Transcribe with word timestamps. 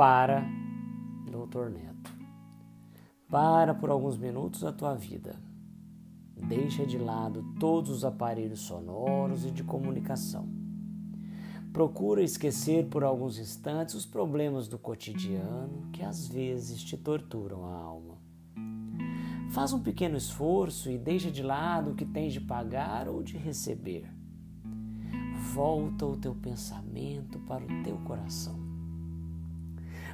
Para, 0.00 0.46
doutor 1.30 1.68
Neto. 1.68 2.10
Para 3.28 3.74
por 3.74 3.90
alguns 3.90 4.16
minutos 4.16 4.64
a 4.64 4.72
tua 4.72 4.94
vida. 4.94 5.38
Deixa 6.34 6.86
de 6.86 6.96
lado 6.96 7.44
todos 7.60 7.90
os 7.90 8.02
aparelhos 8.02 8.60
sonoros 8.60 9.44
e 9.44 9.50
de 9.50 9.62
comunicação. 9.62 10.48
Procura 11.70 12.22
esquecer 12.22 12.86
por 12.86 13.04
alguns 13.04 13.38
instantes 13.38 13.94
os 13.94 14.06
problemas 14.06 14.68
do 14.68 14.78
cotidiano 14.78 15.90
que 15.92 16.02
às 16.02 16.26
vezes 16.26 16.82
te 16.82 16.96
torturam 16.96 17.66
a 17.66 17.74
alma. 17.74 18.16
Faz 19.50 19.74
um 19.74 19.82
pequeno 19.82 20.16
esforço 20.16 20.90
e 20.90 20.96
deixa 20.96 21.30
de 21.30 21.42
lado 21.42 21.90
o 21.90 21.94
que 21.94 22.06
tens 22.06 22.32
de 22.32 22.40
pagar 22.40 23.06
ou 23.06 23.22
de 23.22 23.36
receber. 23.36 24.10
Volta 25.52 26.06
o 26.06 26.16
teu 26.16 26.34
pensamento 26.34 27.38
para 27.40 27.62
o 27.62 27.82
teu 27.82 27.98
coração. 27.98 28.69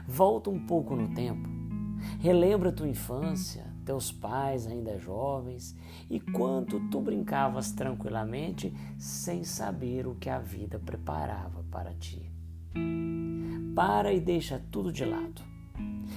Volta 0.09 0.51
um 0.51 0.59
pouco 0.65 0.95
no 0.95 1.09
tempo. 1.09 1.49
Relembra 2.21 2.71
tua 2.71 2.89
infância, 2.89 3.67
teus 3.85 4.13
pais 4.13 4.67
ainda 4.67 4.99
jovens 4.99 5.77
e 6.09 6.21
quanto 6.21 6.79
tu 6.91 7.01
brincavas 7.01 7.73
tranquilamente 7.73 8.73
sem 8.97 9.43
saber 9.43 10.07
o 10.07 10.15
que 10.15 10.31
a 10.31 10.39
vida 10.39 10.79
preparava 10.79 11.65
para 11.71 11.93
ti. 11.95 12.31
Para 13.75 14.13
e 14.13 14.21
deixa 14.21 14.63
tudo 14.71 14.93
de 14.93 15.05
lado. 15.05 15.43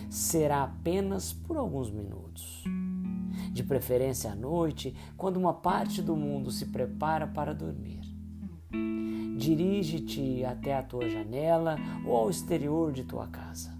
Será 0.10 0.64
apenas 0.64 1.34
por 1.34 1.58
alguns 1.58 1.90
minutos. 1.90 2.64
De 3.52 3.64
preferência 3.64 4.32
à 4.32 4.36
noite, 4.36 4.96
quando 5.18 5.38
uma 5.38 5.54
parte 5.54 6.02
do 6.02 6.16
mundo 6.16 6.52
se 6.52 6.68
prepara 6.68 7.26
para 7.26 7.56
dormir. 7.56 8.02
Dirige-te 9.38 10.46
até 10.46 10.76
a 10.76 10.84
tua 10.84 11.10
janela 11.10 11.78
ou 12.06 12.16
ao 12.16 12.30
exterior 12.30 12.92
de 12.92 13.04
tua 13.04 13.28
casa. 13.28 13.79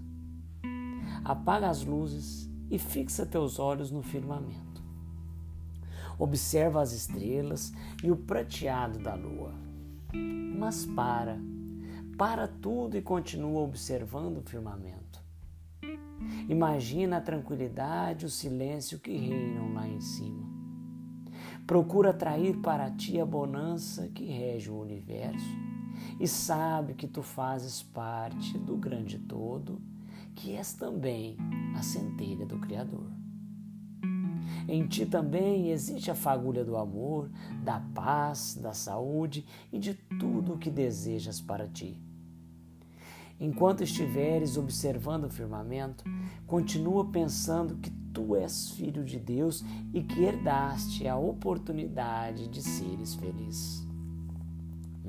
Apaga 1.30 1.68
as 1.68 1.84
luzes 1.84 2.50
e 2.68 2.76
fixa 2.76 3.24
teus 3.24 3.60
olhos 3.60 3.92
no 3.92 4.02
firmamento. 4.02 4.82
Observa 6.18 6.82
as 6.82 6.90
estrelas 6.90 7.72
e 8.02 8.10
o 8.10 8.16
prateado 8.16 8.98
da 8.98 9.14
lua. 9.14 9.54
Mas 10.58 10.84
para, 10.84 11.38
para 12.18 12.48
tudo 12.48 12.96
e 12.96 13.00
continua 13.00 13.60
observando 13.60 14.38
o 14.38 14.42
firmamento. 14.42 15.22
Imagina 16.48 17.18
a 17.18 17.20
tranquilidade 17.20 18.24
e 18.24 18.26
o 18.26 18.28
silêncio 18.28 18.98
que 18.98 19.16
reinam 19.16 19.72
lá 19.72 19.86
em 19.86 20.00
cima. 20.00 20.50
Procura 21.64 22.10
atrair 22.10 22.56
para 22.56 22.90
ti 22.90 23.20
a 23.20 23.24
bonança 23.24 24.08
que 24.08 24.24
rege 24.24 24.68
o 24.68 24.80
universo 24.80 25.56
e 26.18 26.26
sabe 26.26 26.94
que 26.94 27.06
tu 27.06 27.22
fazes 27.22 27.84
parte 27.84 28.58
do 28.58 28.76
grande 28.76 29.16
todo 29.16 29.80
que 30.40 30.56
és 30.56 30.72
também 30.72 31.36
a 31.76 31.82
centelha 31.82 32.46
do 32.46 32.58
Criador. 32.58 33.06
Em 34.66 34.86
ti 34.86 35.04
também 35.04 35.70
existe 35.70 36.10
a 36.10 36.14
fagulha 36.14 36.64
do 36.64 36.78
amor, 36.78 37.30
da 37.62 37.80
paz, 37.94 38.58
da 38.60 38.72
saúde 38.72 39.44
e 39.70 39.78
de 39.78 39.92
tudo 40.18 40.54
o 40.54 40.58
que 40.58 40.70
desejas 40.70 41.40
para 41.42 41.68
ti. 41.68 42.00
Enquanto 43.38 43.82
estiveres 43.82 44.56
observando 44.56 45.24
o 45.24 45.30
firmamento, 45.30 46.04
continua 46.46 47.10
pensando 47.10 47.76
que 47.76 47.90
tu 48.12 48.34
és 48.34 48.70
filho 48.70 49.04
de 49.04 49.18
Deus 49.18 49.62
e 49.92 50.02
que 50.02 50.22
herdaste 50.22 51.06
a 51.06 51.16
oportunidade 51.16 52.48
de 52.48 52.62
seres 52.62 53.14
feliz. 53.14 53.89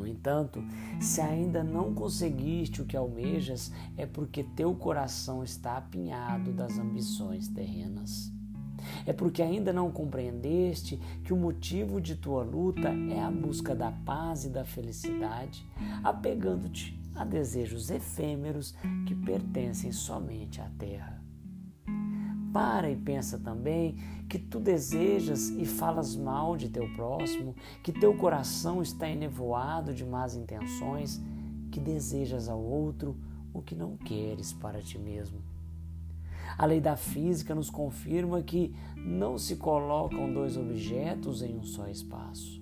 No 0.01 0.07
entanto, 0.07 0.63
se 0.99 1.21
ainda 1.21 1.63
não 1.63 1.93
conseguiste 1.93 2.81
o 2.81 2.85
que 2.85 2.97
almejas, 2.97 3.71
é 3.95 4.03
porque 4.03 4.43
teu 4.43 4.73
coração 4.73 5.43
está 5.43 5.77
apinhado 5.77 6.51
das 6.51 6.79
ambições 6.79 7.47
terrenas. 7.47 8.33
É 9.05 9.13
porque 9.13 9.43
ainda 9.43 9.71
não 9.71 9.91
compreendeste 9.91 10.99
que 11.23 11.31
o 11.31 11.37
motivo 11.37 12.01
de 12.01 12.15
tua 12.15 12.41
luta 12.41 12.89
é 13.11 13.21
a 13.21 13.29
busca 13.29 13.75
da 13.75 13.91
paz 13.91 14.43
e 14.43 14.49
da 14.49 14.65
felicidade, 14.65 15.63
apegando-te 16.03 16.99
a 17.13 17.23
desejos 17.23 17.91
efêmeros 17.91 18.73
que 19.05 19.13
pertencem 19.13 19.91
somente 19.91 20.59
à 20.59 20.69
terra. 20.79 21.21
Para 22.51 22.89
e 22.89 22.95
pensa 22.95 23.39
também 23.39 23.95
que 24.27 24.37
tu 24.37 24.59
desejas 24.59 25.49
e 25.49 25.65
falas 25.65 26.15
mal 26.15 26.57
de 26.57 26.69
teu 26.69 26.87
próximo, 26.95 27.55
que 27.81 27.91
teu 27.91 28.15
coração 28.15 28.81
está 28.81 29.09
enevoado 29.09 29.93
de 29.93 30.05
más 30.05 30.35
intenções, 30.35 31.21
que 31.71 31.79
desejas 31.79 32.49
ao 32.49 32.61
outro 32.61 33.15
o 33.53 33.61
que 33.61 33.75
não 33.75 33.95
queres 33.97 34.51
para 34.53 34.81
ti 34.81 34.97
mesmo. 34.97 35.39
A 36.57 36.65
lei 36.65 36.81
da 36.81 36.95
física 36.95 37.55
nos 37.55 37.69
confirma 37.69 38.41
que 38.41 38.75
não 38.97 39.37
se 39.37 39.55
colocam 39.55 40.31
dois 40.31 40.57
objetos 40.57 41.41
em 41.41 41.57
um 41.57 41.63
só 41.63 41.87
espaço. 41.87 42.60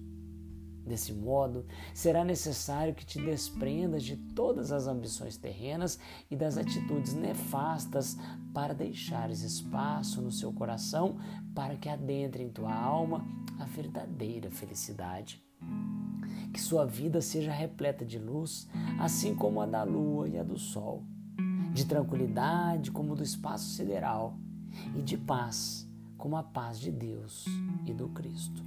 Desse 0.85 1.13
modo, 1.13 1.65
será 1.93 2.23
necessário 2.25 2.95
que 2.95 3.05
te 3.05 3.21
desprendas 3.21 4.03
de 4.03 4.15
todas 4.15 4.71
as 4.71 4.87
ambições 4.87 5.37
terrenas 5.37 5.99
e 6.31 6.35
das 6.35 6.57
atitudes 6.57 7.13
nefastas 7.13 8.17
para 8.53 8.73
deixares 8.73 9.41
espaço 9.41 10.21
no 10.21 10.31
seu 10.31 10.51
coração 10.51 11.17
para 11.53 11.75
que 11.75 11.89
adentre 11.89 12.43
em 12.43 12.49
tua 12.49 12.73
alma 12.73 13.25
a 13.59 13.65
verdadeira 13.65 14.49
felicidade. 14.49 15.43
Que 16.51 16.59
sua 16.59 16.85
vida 16.85 17.21
seja 17.21 17.51
repleta 17.51 18.05
de 18.05 18.17
luz, 18.17 18.67
assim 18.99 19.35
como 19.35 19.61
a 19.61 19.65
da 19.65 19.83
lua 19.83 20.27
e 20.27 20.39
a 20.39 20.43
do 20.43 20.57
sol, 20.57 21.03
de 21.73 21.85
tranquilidade 21.85 22.89
como 22.91 23.15
do 23.15 23.21
espaço 23.21 23.65
sideral, 23.69 24.37
e 24.95 25.01
de 25.01 25.17
paz 25.17 25.87
como 26.17 26.35
a 26.35 26.43
paz 26.43 26.79
de 26.79 26.91
Deus 26.91 27.45
e 27.85 27.93
do 27.93 28.09
Cristo. 28.09 28.63